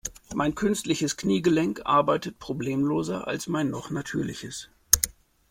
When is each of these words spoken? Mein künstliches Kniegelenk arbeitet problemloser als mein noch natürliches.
Mein 0.33 0.55
künstliches 0.55 1.15
Kniegelenk 1.15 1.81
arbeitet 1.85 2.39
problemloser 2.39 3.27
als 3.27 3.45
mein 3.45 3.69
noch 3.69 3.91
natürliches. 3.91 4.67